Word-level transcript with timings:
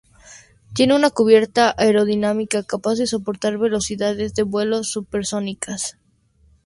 Tiene 0.73 0.95
una 0.95 1.11
cubierta 1.11 1.75
aerodinámica 1.77 2.63
capaz 2.63 2.95
de 2.95 3.05
soportar 3.05 3.59
velocidades 3.59 4.33
de 4.33 4.41
vuelo 4.41 4.83
supersónicas. 4.83 5.99